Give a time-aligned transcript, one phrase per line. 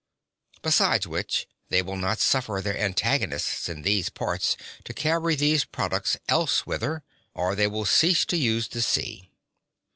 [0.63, 5.63] Besides which they will not suffer their antagonists in those parts (14) to carry these
[5.63, 7.03] products elsewhither,
[7.35, 9.29] or they will cease to use the sea.